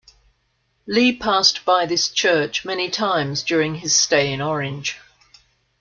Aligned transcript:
Lee 0.87 1.15
passed 1.15 1.63
by 1.63 1.85
this 1.85 2.09
church 2.09 2.65
many 2.65 2.89
times 2.89 3.43
during 3.43 3.75
his 3.75 3.95
stay 3.95 4.33
in 4.33 4.41
Orange. 4.41 4.97